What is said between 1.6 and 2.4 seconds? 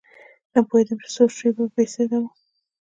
بې سده وم.